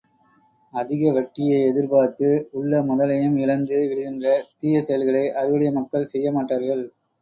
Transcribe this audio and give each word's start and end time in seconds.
அதிக 0.73 1.11
வட்டியை 1.11 1.59
எதிர்பார்த்து, 1.67 2.29
உள்ள 2.51 2.81
முதலையும் 2.81 3.37
இழந்து 3.37 3.77
விடுகின்ற 3.83 4.27
தீயசெயல்களை 4.59 5.25
அறிவுடைய 5.39 5.71
மக்கள் 5.79 6.11
செய்ய 6.13 6.29
மாட்டார்கள். 6.31 6.85